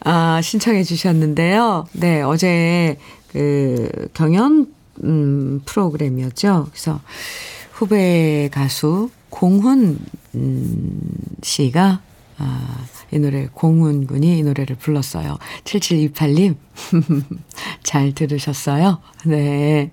[0.00, 1.84] 아 신청해 주셨는데요.
[1.92, 2.96] 네 어제
[3.30, 4.66] 그 경연
[5.04, 6.68] 음, 프로그램이었죠.
[6.70, 7.00] 그래서
[7.70, 9.98] 후배 가수 공훈
[10.34, 11.00] 음,
[11.42, 12.00] 씨가
[12.38, 15.38] 아, 이 노래 공훈 군이 이 노래를 불렀어요.
[15.64, 16.56] 7728님
[17.82, 19.00] 잘 들으셨어요?
[19.26, 19.90] 네.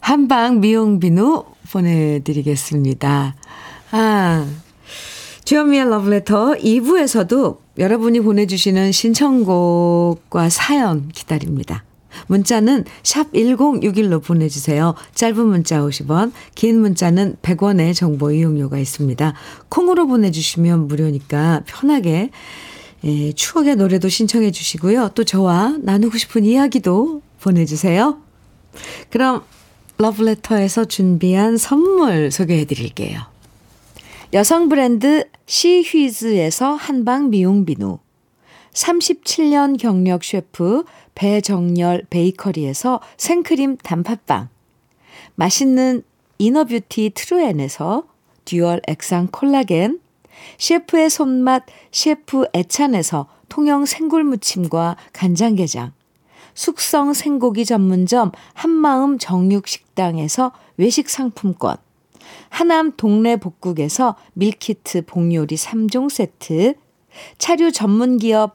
[0.00, 3.34] 한방 미용 비누 보내드리겠습니다.
[3.90, 4.46] 아,
[5.44, 11.84] 주현미의 러브레터 2부에서도 여러분이 보내주시는 신청곡과 사연 기다립니다.
[12.26, 14.94] 문자는 샵 1061로 보내주세요.
[15.14, 19.34] 짧은 문자 50원, 긴 문자는 100원의 정보 이용료가 있습니다.
[19.68, 22.30] 콩으로 보내주시면 무료니까 편하게
[23.04, 25.10] 예, 추억의 노래도 신청해 주시고요.
[25.14, 28.18] 또 저와 나누고 싶은 이야기도 보내주세요.
[29.10, 29.42] 그럼
[29.98, 33.20] 러브레터에서 준비한 선물 소개해 드릴게요.
[34.32, 37.98] 여성 브랜드 시휘즈에서 한방 미용 비누
[38.74, 40.84] 37년 경력 셰프
[41.18, 44.48] 배정열 베이커리에서 생크림 단팥빵,
[45.34, 46.04] 맛있는
[46.38, 48.04] inner beauty 트루엔에서
[48.44, 49.98] dual 액상 콜라겐,
[50.58, 55.92] 셰프의 손맛 셰프 애찬에서 통영 생굴무침과 간장게장,
[56.54, 61.78] 숙성 생고기 전문점 한마음 정육식당에서 외식 상품권,
[62.48, 66.74] 하남 동네 복국에서 밀키트 복요리 3종 세트,
[67.38, 68.54] 차류 전문 기업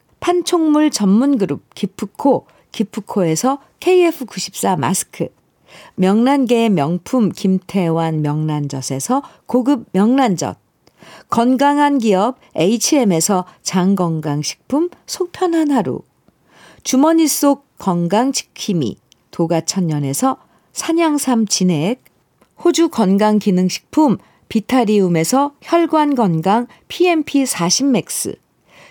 [0.21, 5.27] 판촉물 전문 그룹 기프코, 기프코에서 KF94 마스크,
[5.95, 10.57] 명란계의 명품 김태환 명란젓에서 고급 명란젓,
[11.29, 16.01] 건강한 기업 HM에서 장건강식품 속편한 하루,
[16.83, 18.97] 주머니 속 건강지킴이
[19.31, 20.37] 도가천년에서
[20.71, 22.03] 산양삼 진액,
[22.63, 24.17] 호주 건강기능식품
[24.49, 28.37] 비타리움에서 혈관건강 PMP40맥스,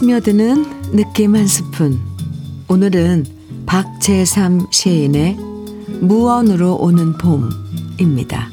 [0.00, 2.00] 스며드는 느낌 한 스푼.
[2.68, 3.26] 오늘은
[3.66, 5.36] 박재삼 시인의
[6.00, 8.48] 무언으로 오는 봄입니다.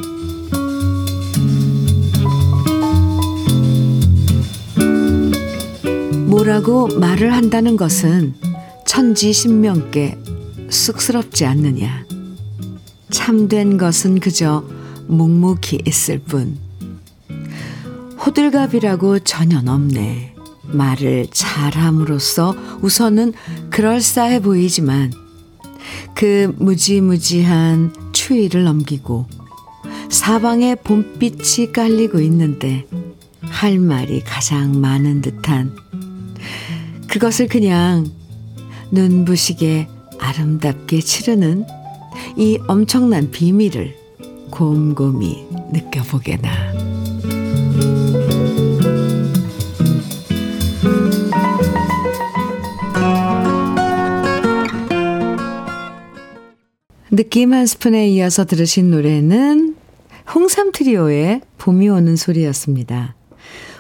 [6.25, 8.33] 뭐라고 말을 한다는 것은
[8.85, 10.19] 천지신명께
[10.69, 12.05] 쑥스럽지 않느냐.
[13.09, 14.65] 참된 것은 그저
[15.07, 16.57] 묵묵히 있을 뿐.
[18.25, 20.36] 호들갑이라고 전혀 없네.
[20.67, 23.33] 말을 잘함으로써 우선은
[23.69, 25.11] 그럴싸해 보이지만
[26.15, 29.27] 그 무지무지한 추위를 넘기고
[30.09, 32.85] 사방에 봄빛이 깔리고 있는데
[33.41, 35.75] 할 말이 가장 많은 듯한
[37.07, 38.05] 그것을 그냥
[38.91, 39.87] 눈부시게
[40.19, 41.65] 아름답게 치르는
[42.35, 43.95] 이 엄청난 비밀을
[44.51, 46.96] 곰곰이 느껴보게나.
[57.09, 59.75] 느낌 한 스푼에 이어서 들으신 노래는
[60.33, 63.15] 홍삼 트리오의 봄이 오는 소리였습니다.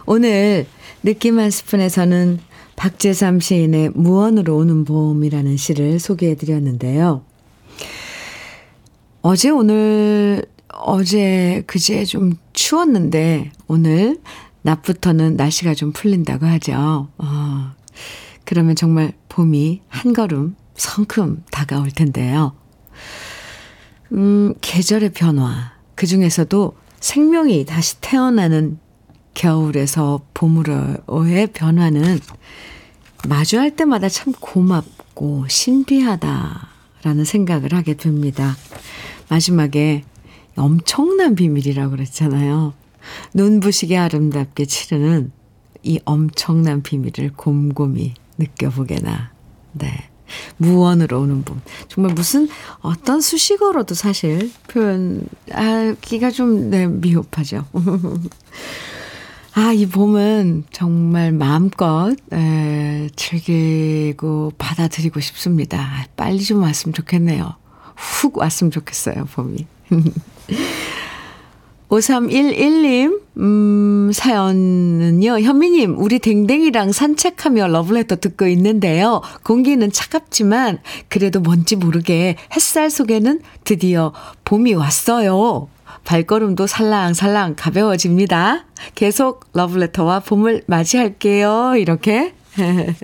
[0.05, 0.65] 오늘
[1.03, 2.39] 느낌 한 스푼에서는
[2.77, 7.23] 박재삼 시인의 무언으로 오는 봄이라는 시를 소개해 드렸는데요.
[9.21, 14.19] 어제 오늘 어제 그제 좀 추웠는데 오늘
[14.61, 17.09] 낮부터는 날씨가 좀 풀린다고 하죠.
[17.17, 17.71] 어,
[18.45, 22.53] 그러면 정말 봄이 한 걸음 성큼 다가올 텐데요.
[24.13, 25.73] 음, 계절의 변화.
[25.95, 28.79] 그 중에서도 생명이 다시 태어나는
[29.33, 32.19] 겨울에서 봄으로의 변화는
[33.27, 38.55] 마주할 때마다 참 고맙고 신비하다라는 생각을 하게 됩니다.
[39.29, 40.03] 마지막에
[40.55, 42.73] 엄청난 비밀이라고 그랬잖아요.
[43.33, 45.31] 눈부시게 아름답게 치르는
[45.83, 49.31] 이 엄청난 비밀을 곰곰이 느껴보게나.
[49.73, 50.09] 네.
[50.57, 51.61] 무언으로 오는 봄.
[51.87, 52.49] 정말 무슨
[52.81, 57.65] 어떤 수식어로도 사실 표현하기가 좀, 네, 미흡하죠.
[59.53, 66.05] 아, 이 봄은 정말 마음껏, 에, 즐기고 받아들이고 싶습니다.
[66.15, 67.55] 빨리 좀 왔으면 좋겠네요.
[67.95, 69.65] 훅 왔으면 좋겠어요, 봄이.
[71.89, 79.21] 5311님, 음, 사연은요, 현미님, 우리 댕댕이랑 산책하며 러브레터 듣고 있는데요.
[79.43, 85.69] 공기는 차갑지만, 그래도 뭔지 모르게 햇살 속에는 드디어 봄이 왔어요.
[86.03, 88.65] 발걸음도 살랑살랑 가벼워집니다.
[88.95, 91.75] 계속 러브레터와 봄을 맞이할게요.
[91.77, 92.33] 이렇게.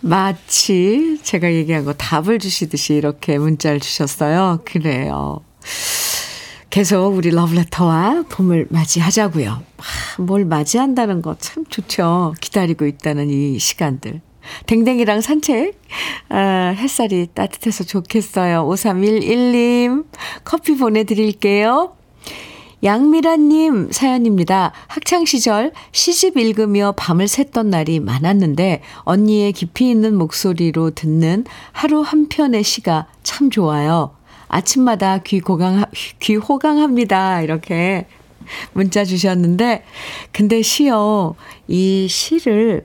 [0.00, 4.60] 마치 제가 얘기한 거 답을 주시듯이 이렇게 문자를 주셨어요.
[4.64, 5.40] 그래요.
[6.74, 9.48] 계속 우리 러브레터와 봄을 맞이하자고요.
[9.52, 12.34] 아, 뭘 맞이한다는 거 참 좋죠.
[12.40, 14.20] 기다리고 있다는 이 시간들.
[14.66, 15.80] 댕댕이랑 산책.
[16.30, 18.66] 아, 햇살이 따뜻해서 좋겠어요.
[18.68, 20.06] 5311님,
[20.42, 21.94] 커피 보내드릴게요.
[22.82, 24.72] 양미라님 사연입니다.
[24.88, 32.64] 학창시절 시집 읽으며 밤을 샜던 날이 많았는데 언니의 깊이 있는 목소리로 듣는 하루 한 편의
[32.64, 34.16] 시가 참 좋아요.
[34.54, 35.84] 아침마다 귀 고강,
[36.20, 37.42] 귀 호강합니다.
[37.42, 38.06] 이렇게
[38.72, 39.82] 문자 주셨는데,
[40.30, 41.34] 근데 시요,
[41.66, 42.84] 이 시를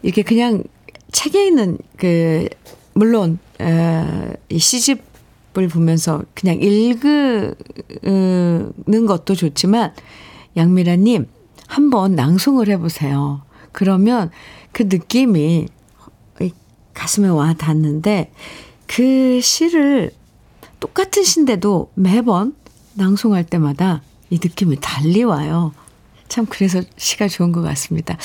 [0.00, 0.64] 이렇게 그냥
[1.12, 2.48] 책에 있는 그,
[2.94, 7.54] 물론, 에, 이 시집을 보면서 그냥 읽는
[9.06, 9.92] 것도 좋지만,
[10.56, 11.26] 양미라님,
[11.66, 13.42] 한번 낭송을 해보세요.
[13.72, 14.30] 그러면
[14.72, 15.68] 그 느낌이
[16.94, 18.32] 가슴에 와 닿는데,
[18.86, 20.12] 그 시를
[20.80, 22.54] 똑같은 시인데도 매번
[22.94, 25.72] 낭송할 때마다 이 느낌이 달리 와요.
[26.28, 28.16] 참 그래서 시가 좋은 것 같습니다.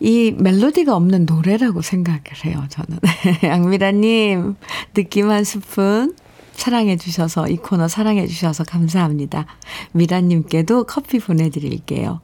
[0.00, 2.98] 이 멜로디가 없는 노래라고 생각을 해요, 저는.
[3.44, 4.56] 양미라님,
[4.94, 6.16] 느낌 한 스푼
[6.52, 9.46] 사랑해 주셔서, 이 코너 사랑해 주셔서 감사합니다.
[9.92, 12.20] 미라님께도 커피 보내드릴게요.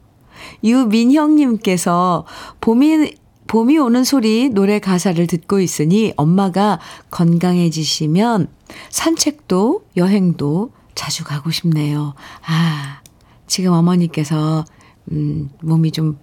[0.63, 2.25] 유민형님께서
[2.61, 3.13] 봄이
[3.47, 6.79] 봄이 오는 소리 노래 가사를 듣고 있으니 엄마가
[7.09, 8.47] 건강해지시면
[8.89, 12.13] 산책도 여행도 자주 가고 싶네요.
[12.45, 13.01] 아,
[13.47, 14.65] 지금 어머니께서
[15.11, 16.17] 음, 몸이 좀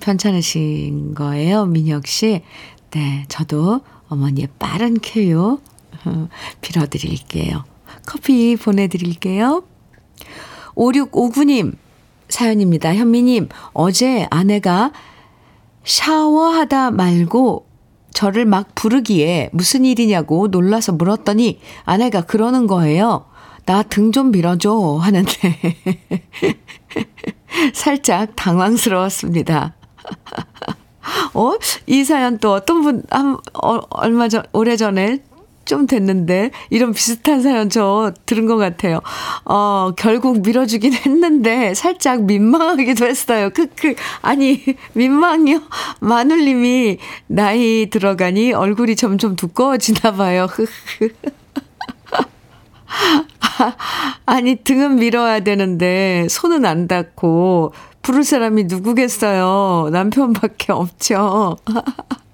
[0.00, 2.42] 편찮으신 거예요, 민혁 씨.
[2.90, 5.60] 네, 저도 어머니의 빠른 쾌유
[6.60, 7.64] 빌어드릴게요.
[8.06, 9.64] 커피 보내드릴게요.
[10.74, 11.76] 5659님
[12.28, 12.94] 사연입니다.
[12.94, 14.92] 현미님, 어제 아내가
[15.84, 17.66] 샤워하다 말고
[18.12, 23.26] 저를 막 부르기에 무슨 일이냐고 놀라서 물었더니 아내가 그러는 거예요.
[23.64, 25.32] 나 등 좀 밀어줘 하는데
[27.72, 29.74] 살짝 당황스러웠습니다.
[31.34, 31.52] 어?
[31.86, 35.22] 이 사연 또 어떤 분, 한, 어, 얼마 전, 오래 전에
[35.64, 39.00] 좀 됐는데 이런 비슷한 사연 저 들은 것 같아요.
[39.44, 43.50] 어, 결국 밀어주긴 했는데 살짝 민망하기도 했어요.
[43.50, 43.94] 크크.
[44.22, 44.62] 아니,
[44.94, 45.62] 민망요.
[46.00, 50.46] 마눌 님이 나이 들어가니 얼굴이 점점 두꺼워지나 봐요.
[54.26, 57.72] 아니, 등은 밀어야 되는데 손은 안 닿고
[58.02, 59.90] 부를 사람이 누구겠어요.
[59.92, 61.56] 남편밖에 없죠.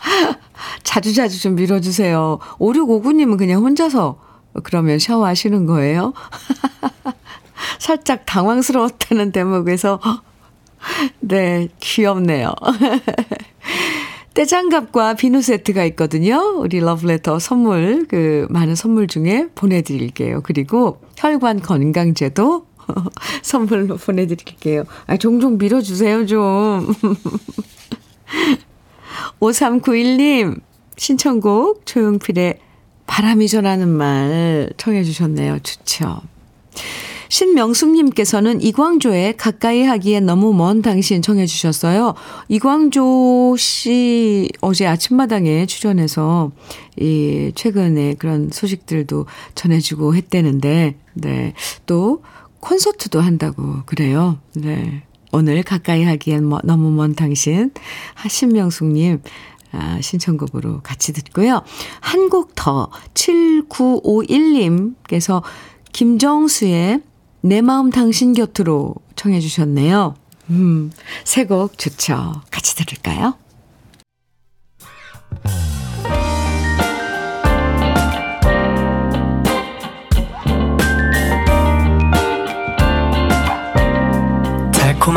[0.82, 2.38] 자주 자주 좀 밀어주세요.
[2.58, 4.18] 5659님은 그냥 혼자서
[4.62, 6.12] 그러면 샤워하시는 거예요?
[7.78, 10.00] 살짝 당황스러웠다는 대목에서,
[11.20, 12.52] 네, 귀엽네요.
[14.34, 16.38] 떼장갑과 비누 세트가 있거든요.
[16.58, 20.42] 우리 러브레터 선물, 그, 많은 선물 중에 보내드릴게요.
[20.42, 22.66] 그리고 혈관 건강제도
[23.42, 24.84] 선물로 보내드릴게요.
[25.06, 26.94] 아, 종종 밀어주세요, 좀.
[29.40, 30.60] 5391님,
[30.96, 32.58] 신청곡 조용필의
[33.06, 35.58] 바람이 전하는 말 청해 주셨네요.
[35.62, 36.20] 좋죠.
[37.30, 42.14] 신명숙님께서는 이광조의 가까이 하기에 너무 먼 당신 청해 주셨어요.
[42.48, 46.52] 이광조 씨 어제 아침마당에 출연해서
[46.98, 51.52] 이 최근에 그런 소식들도 전해주고 했대는데, 네.
[51.86, 52.22] 또
[52.60, 54.38] 콘서트도 한다고 그래요.
[54.54, 55.02] 네.
[55.32, 57.70] 오늘 가까이 하기엔 뭐, 너무 먼 당신
[58.28, 59.22] 신명숙님
[59.72, 61.62] 아, 신청곡으로 같이 듣고요.
[62.00, 65.42] 한 곡 더 7951님께서
[65.92, 67.02] 김정수의
[67.42, 70.14] 내 마음 당신 곁으로 청해 주셨네요.
[70.50, 70.90] 음,
[71.24, 72.40] 새 곡 좋죠.
[72.50, 73.34] 같이 들을까요?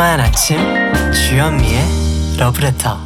[0.02, 0.58] 달콤한 아침
[1.14, 1.80] 주현미의
[2.40, 2.98] 러브레터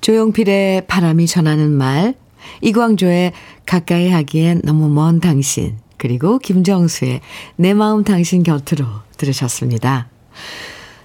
[0.00, 2.14] 조용필의 바람이 전하는 말,
[2.60, 3.32] 이광조의
[3.64, 7.20] 가까이 하기엔 너무 먼 당신, 그리고 김정수의
[7.54, 8.84] 내 마음 당신 곁으로
[9.16, 10.08] 들으셨습니다.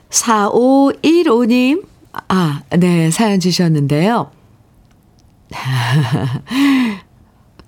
[0.10, 1.86] 4515님,
[2.28, 4.32] 아, 네, 사연 주셨는데요.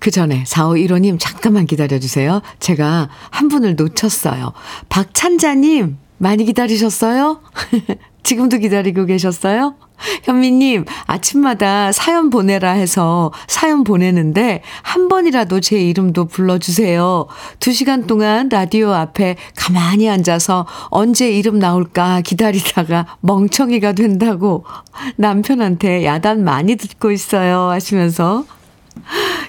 [0.02, 2.42] 그 전에 4515님 잠깐만 기다려주세요.
[2.58, 4.52] 제가 한 분을 놓쳤어요.
[4.88, 7.40] 박찬자님, 많이 기다리셨어요?
[8.24, 9.76] 지금도 기다리고 계셨어요?
[10.24, 17.28] 현미님, 아침마다 사연 보내라 해서 사연 보내는데 한 번이라도 제 이름도 불러주세요.
[17.60, 24.64] 두 시간 동안 라디오 앞에 가만히 앉아서 언제 이름 나올까 기다리다가 멍청이가 된다고
[25.14, 27.70] 남편한테 야단 많이 듣고 있어요.
[27.70, 28.44] 하시면서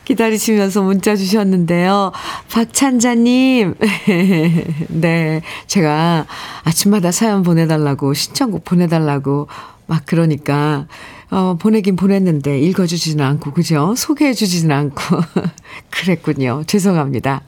[0.05, 2.11] 기다리시면서 문자 주셨는데요.
[2.51, 3.75] 박찬자님.
[4.89, 5.41] 네.
[5.67, 6.25] 제가
[6.63, 9.47] 아침마다 사연 보내달라고, 신청곡 보내달라고
[9.87, 10.87] 막 그러니까,
[11.29, 13.93] 어, 보내긴 보냈는데 읽어주지는 않고, 그죠?
[13.95, 15.17] 소개해주지는 않고.
[15.89, 16.63] 그랬군요.
[16.67, 17.41] 죄송합니다.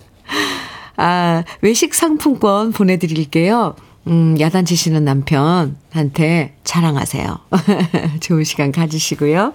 [0.98, 3.76] 아, 외식 상품권 보내드릴게요.
[4.08, 7.40] 음, 야단치시는 남편한테 자랑하세요.
[8.22, 9.54] 좋은 시간 가지시고요.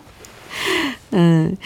[1.15, 1.57] 음,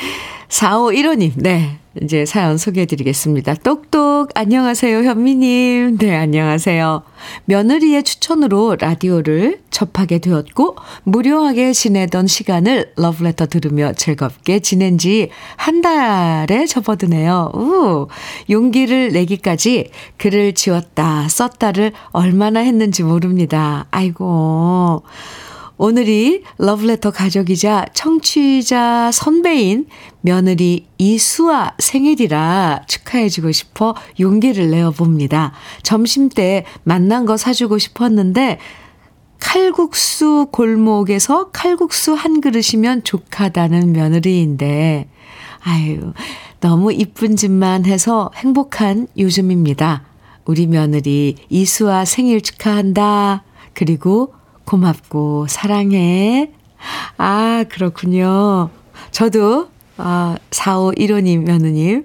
[0.48, 1.78] 4515님, 네.
[2.02, 3.54] 이제 사연 소개해 드리겠습니다.
[3.54, 5.98] 똑똑, 안녕하세요, 현미님.
[5.98, 7.02] 네, 안녕하세요.
[7.44, 10.74] 며느리의 추천으로 라디오를 접하게 되었고,
[11.04, 17.52] 무료하게 지내던 시간을 러브레터 들으며 즐겁게 지낸 지 한 달에 접어드네요.
[17.54, 18.08] 우,
[18.50, 23.86] 용기를 내기까지 글을 지웠다, 썼다를 얼마나 했는지 모릅니다.
[23.92, 25.04] 아이고.
[25.76, 29.86] 오늘이 러브레터 가족이자 청취자 선배인
[30.20, 35.52] 며느리 이수아 생일이라 축하해주고 싶어 용기를 내어봅니다.
[35.82, 38.58] 점심 때 만난 거 사주고 싶었는데
[39.40, 45.08] 칼국수 골목에서 칼국수 한 그릇이면 족하다는 며느리인데
[45.60, 46.12] 아유
[46.60, 50.04] 너무 이쁜 짓만 해서 행복한 요즘입니다.
[50.44, 53.42] 우리 며느리 이수아 생일 축하한다.
[53.72, 54.34] 그리고
[54.64, 56.50] 고맙고 사랑해.
[57.16, 58.70] 아, 그렇군요.
[59.10, 62.04] 저도 아, 4515님 며느님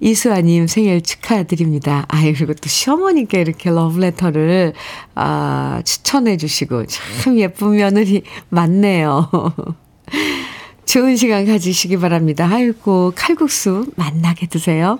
[0.00, 2.04] 이수아님 생일 축하드립니다.
[2.08, 4.74] 아유, 그리고 또 시어머니께 이렇게 러브레터를,
[5.14, 9.30] 아, 추천해 주시고, 참 예쁜 며느리 많네요.
[10.84, 12.46] 좋은 시간 가지시기 바랍니다.
[12.52, 14.98] 아이고, 칼국수 만나게 드세요.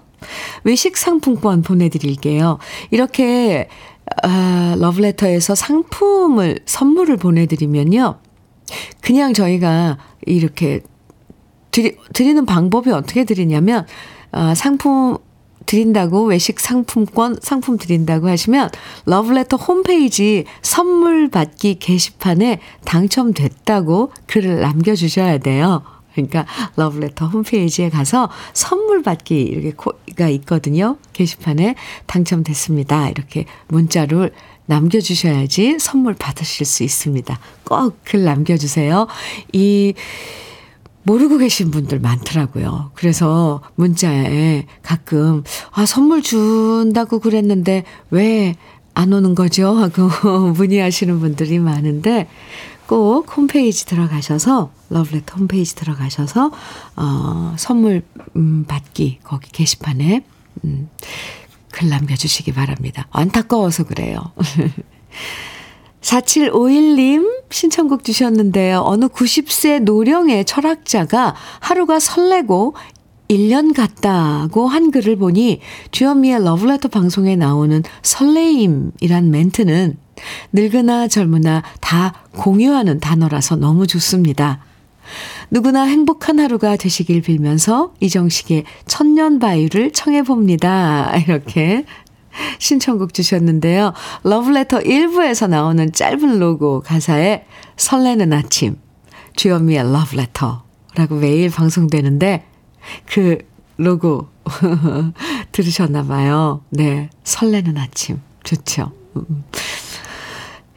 [0.62, 2.58] 외식 상품권 보내드릴게요.
[2.90, 3.68] 이렇게
[4.22, 8.18] 아, 러브레터에서 상품을, 선물을 보내드리면요.
[9.00, 10.80] 그냥 저희가 이렇게
[11.70, 13.86] 드리, 드리는 방법이 어떻게 드리냐면,
[14.30, 15.18] 아, 상품
[15.66, 18.68] 드린다고 외식 상품권 상품 드린다고 하시면
[19.06, 25.82] 러브레터 홈페이지 선물 받기 게시판에 당첨됐다고 글을 남겨주셔야 돼요.
[26.14, 26.46] 그러니까
[26.76, 30.96] 러브레터 홈페이지에 가서 선물 받기 이렇게 코가 있거든요.
[31.12, 31.74] 게시판에
[32.06, 33.08] 당첨됐습니다.
[33.10, 34.32] 이렇게 문자를
[34.66, 37.38] 남겨주셔야지 선물 받으실 수 있습니다.
[37.64, 39.06] 꼭 글 남겨주세요.
[39.52, 39.94] 이
[41.02, 42.92] 모르고 계신 분들 많더라고요.
[42.94, 45.42] 그래서 문자에 가끔
[45.72, 48.54] 아 선물 준다고 그랬는데 왜
[48.94, 49.74] 안 오는 거죠?
[49.74, 50.08] 하고
[50.54, 52.28] 문의하시는 분들이 많은데
[52.86, 56.50] 꼭 홈페이지 들어가셔서 러브레터 홈페이지 들어가셔서
[56.96, 58.02] 어 선물
[58.36, 60.24] 음 받기 거기 게시판에
[60.64, 60.88] 음,
[61.72, 63.06] 글 남겨주시기 바랍니다.
[63.10, 64.18] 안타까워서 그래요.
[66.00, 68.82] 4751님 신청곡 주셨는데요.
[68.84, 72.74] 어느 90세 노령의 철학자가 하루가 설레고
[73.28, 79.96] 1년 같다고 한 글을 보니 주현미의 러브레터 방송에 나오는 설레임이란 멘트는
[80.52, 84.60] 늙으나 젊으나 다 공유하는 단어라서 너무 좋습니다.
[85.50, 91.16] 누구나 행복한 하루가 되시길 빌면서 이정식의 천년바위를 청해봅니다.
[91.26, 91.84] 이렇게
[92.58, 93.92] 신청곡 주셨는데요.
[94.24, 97.44] 러브레터 1부에서 나오는 짧은 로고 가사에
[97.76, 98.76] 설레는 아침,
[99.36, 102.44] 주현미의 러브레터라고 매일 방송되는데
[103.06, 103.38] 그
[103.76, 104.28] 로고
[105.52, 106.62] 들으셨나 봐요.
[106.70, 108.20] 네, 설레는 아침.
[108.44, 108.92] 좋죠.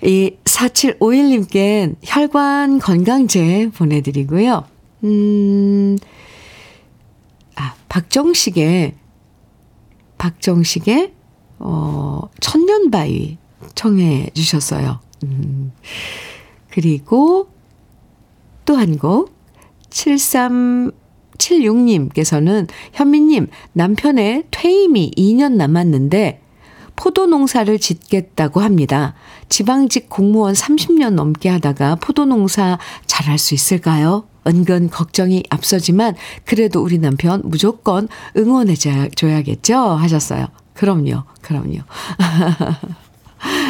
[0.03, 0.07] 음.
[0.07, 4.65] 이 4751님께 혈관 건강제 보내드리고요.
[5.03, 5.97] 음,
[7.55, 8.93] 아, 박정식의,
[10.17, 11.13] 박정식의,
[11.59, 13.37] 어, 천년바위
[13.75, 14.99] 청해 주셨어요.
[15.23, 15.71] 음,
[16.69, 17.49] 그리고
[18.67, 19.33] 또 한 곡,
[19.89, 26.41] 7376님께서는 현미님, 남편의 퇴임이 2년 남았는데,
[26.97, 29.13] 포도 농사를 짓겠다고 합니다.
[29.47, 34.27] 지방직 공무원 30년 넘게 하다가 포도 농사 잘할 수 있을까요?
[34.45, 39.77] 은근 걱정이 앞서지만 그래도 우리 남편 무조건 응원해 줘야겠죠?
[39.77, 40.47] 하셨어요.
[40.73, 41.23] 그럼요.
[41.41, 41.79] 그럼요.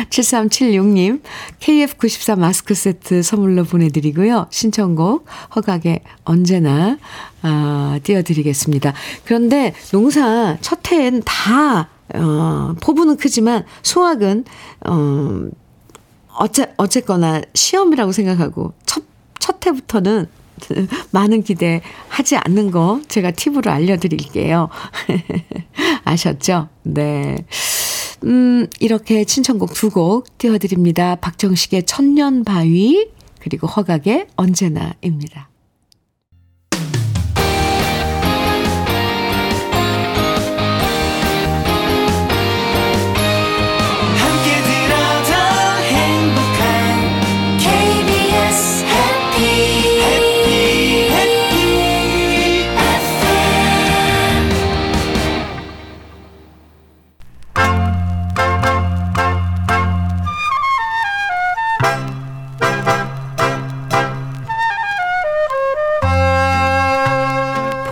[0.09, 1.21] 7376님,
[1.59, 4.47] KF94 마스크 세트 선물로 보내드리고요.
[4.49, 5.25] 신청곡
[5.55, 6.97] 허각에 언제나,
[7.41, 8.93] 아, 띄워드리겠습니다.
[9.25, 14.45] 그런데 농사 첫 해엔 다 어, 포부는 크지만 수학은,
[14.87, 15.47] 어,
[16.39, 19.03] 어째, 어쨌거나 시험이라고 생각하고 첫,
[19.39, 20.27] 첫 해부터는
[21.11, 24.69] 많은 기대 하지 않는 거 제가 팁으로 알려드릴게요.
[26.05, 26.69] 아셨죠?
[26.83, 27.45] 네.
[28.23, 31.15] 음, 이렇게 신청곡 두 곡 띄워드립니다.
[31.17, 35.49] 박정식의 천년바위, 그리고 허각의 언제나입니다.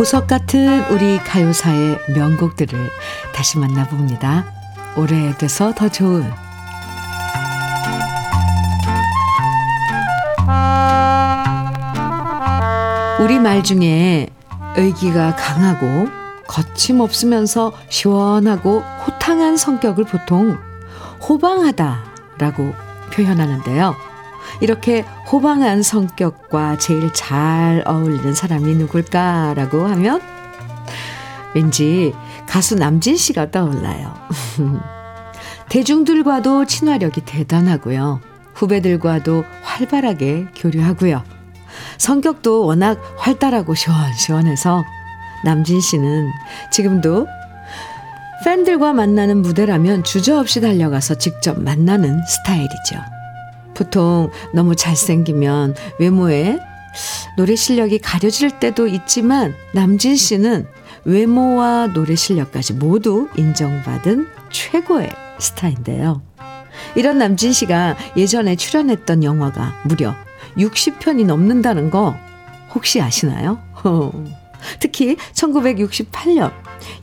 [0.05, 2.91] 보석 같은 우리 가요사의 명곡들을
[3.33, 4.45] 다시 만나봅니다.
[4.95, 6.31] 오래돼서 더 좋은
[13.19, 14.27] 우리 말 중에
[14.75, 16.07] 의기가 강하고
[16.45, 20.55] 거침없으면서 시원하고 호탕한 성격을 보통
[21.27, 22.75] 호방하다라고
[23.11, 24.04] 표현하는데요.
[24.61, 30.21] 이렇게 호방한 성격과 제일 잘 어울리는 사람이 누굴까라고 하면
[31.53, 32.13] 왠지
[32.47, 34.13] 가수 남진 씨가 떠올라요.
[35.69, 38.21] 대중들과도 친화력이 대단하고요.
[38.53, 41.23] 후배들과도 활발하게 교류하고요.
[41.97, 44.83] 성격도 워낙 활달하고 시원시원해서
[45.43, 46.29] 남진 씨는
[46.71, 47.27] 지금도
[48.43, 53.14] 팬들과 만나는 무대라면 주저없이 달려가서 직접 만나는 스타일이죠.
[53.75, 56.59] 보통 너무 잘생기면 외모에
[57.37, 60.65] 노래 실력이 가려질 때도 있지만 남진 씨는
[61.03, 66.21] 외모와 노래 실력까지 모두 인정받은 최고의 스타인데요.
[66.95, 70.15] 이런 남진 씨가 예전에 출연했던 영화가 무려
[70.57, 72.15] 60편이 넘는다는 거
[72.73, 73.59] 혹시 아시나요?
[74.79, 76.51] 특히 1968년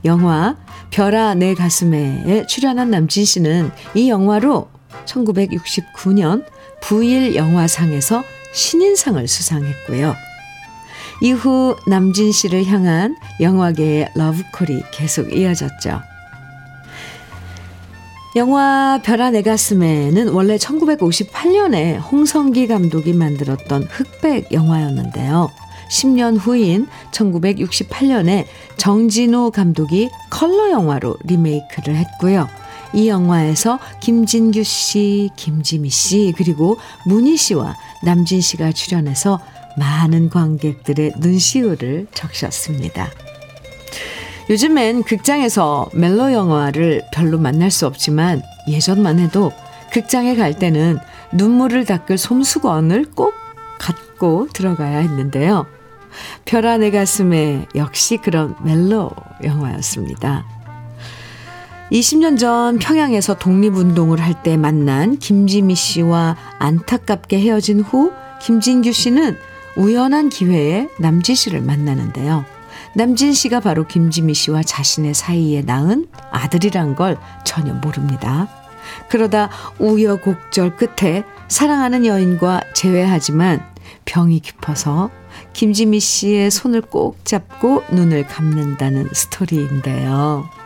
[0.05, 0.57] 영화
[0.91, 4.68] 별아 내 가슴에에 출연한 남진 씨는 이 영화로
[5.07, 6.45] 1969년
[6.83, 10.14] 부일 영화상에서 신인상을 수상했고요.
[11.22, 16.03] 이후 남진 씨를 향한 영화계의 러브콜이 계속 이어졌죠.
[18.35, 25.51] 영화 별아 내 가슴에는 원래 1958년에 홍성기 감독이 만들었던 흑백 영화였는데요.
[25.91, 28.47] 10년 후인 1968년에
[28.78, 32.49] 정진우 감독이 컬러 영화로 리메이크를 했고요.
[32.95, 39.40] 이 영화에서 김진규 씨, 김지미 씨, 그리고 문희 씨와 남진 씨가 출연해서
[39.76, 43.09] 많은 관객들의 눈시울을 적셨습니다.
[44.51, 49.53] 요즘엔 극장에서 멜로 영화를 별로 만날 수 없지만 예전만 해도
[49.93, 50.99] 극장에 갈 때는
[51.32, 53.32] 눈물을 닦을 솜수건을 꼭
[53.78, 55.66] 갖고 들어가야 했는데요.
[56.78, 59.11] 내 가슴에 역시 그런 멜로
[59.43, 60.45] 영화였습니다.
[61.93, 69.36] 20년 전 평양에서 독립운동을 할 때 만난 김지미 씨와 안타깝게 헤어진 후 김진규 씨는
[69.76, 72.47] 우연한 기회에 남진 씨를 만나는데요.
[72.97, 78.49] 남진 씨가 바로 김지미 씨와 자신의 사이에 낳은 아들이란 걸 전혀 모릅니다.
[79.11, 83.64] 그러다 우여곡절 끝에 사랑하는 여인과 재회하지만
[84.07, 85.11] 병이 깊어서
[85.53, 90.62] 김지미 씨의 손을 꼭 잡고 눈을 감는다는 스토리인데요.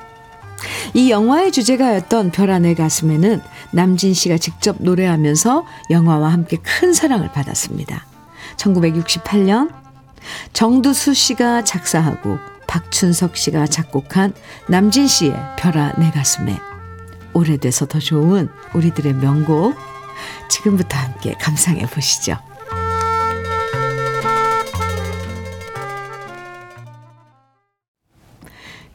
[0.95, 3.41] 이 영화의 주제가였던 별안의 가슴에는
[3.73, 8.07] 남진 씨가 직접 노래하면서 영화와 함께 큰 사랑을 받았습니다.
[8.57, 9.71] 1968년
[10.53, 14.33] 정두수 씨가 작사하고 박춘석 씨가 작곡한
[14.69, 16.59] 남진 씨의 별아 내 가슴에
[17.33, 19.77] 오래돼서 더 좋은 우리들의 명곡
[20.49, 22.39] 지금부터 함께 감상해 보시죠.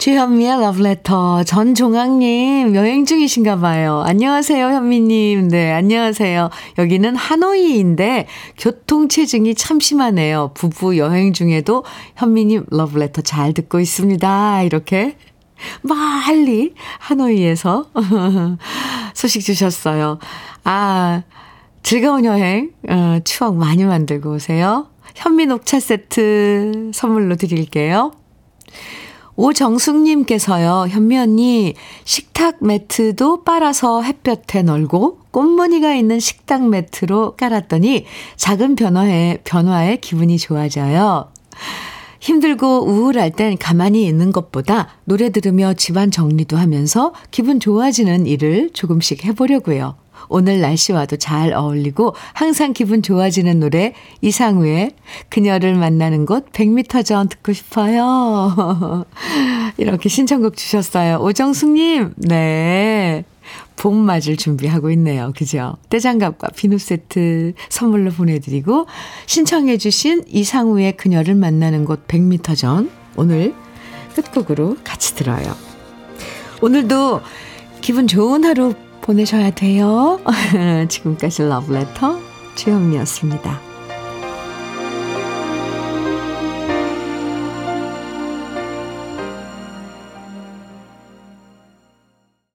[0.02, 4.02] 최현미의 러브레터 전종학님 여행 중이신가 봐요.
[4.04, 5.50] 안녕하세요 현미님.
[5.50, 6.50] 네 안녕하세요.
[6.80, 8.26] 여기는 하노이인데
[8.58, 10.54] 교통체증이 참 심하네요.
[10.56, 11.84] 부부 여행 중에도
[12.16, 14.64] 현미님 러브레터 잘 듣고 있습니다.
[14.64, 15.18] 이렇게
[15.84, 17.92] 멀리 하노이에서
[19.14, 20.18] 소식 주셨어요.
[20.64, 21.22] 아
[21.84, 24.88] 즐거운 여행 어, 추억 많이 만들고 오세요.
[25.14, 28.14] 현미 녹차 세트 선물로 드릴게요.
[29.42, 31.74] 오정숙님께서요, 현미 언니,
[32.04, 41.32] 식탁 매트도 빨아서 햇볕에 널고 꽃무늬가 있는 식탁 매트로 깔았더니 작은 변화에, 변화에 기분이 좋아져요.
[42.20, 49.26] 힘들고 우울할 땐 가만히 있는 것보다 노래 들으며 집안 정리도 하면서 기분 좋아지는 일을 조금씩
[49.26, 49.96] 해보려고요.
[50.30, 54.92] 오늘 날씨와도 잘 어울리고 항상 기분 좋아지는 노래 이상우의
[55.30, 59.06] 그녀를 만나는 곳 100m 전 듣고 싶어요.
[59.78, 61.18] 이렇게 신청곡 주셨어요.
[61.18, 63.24] 오정숙님, 네.
[63.76, 65.34] 봄 맞을 준비하고 있네요.
[65.36, 65.76] 그죠?
[65.90, 68.86] 떼장갑과 비누 세트 선물로 보내드리고
[69.26, 73.56] 신청해주신 이상우의 그녀를 만나는 곳 100m 전 오늘
[74.16, 75.56] 끝곡으로 같이 들어요.
[76.62, 77.22] 오늘도
[77.82, 80.20] 기분 좋은 하루 보내셔야 돼요.
[80.90, 82.20] 지금까지 러브레터
[82.56, 83.71] 주현미였습니다.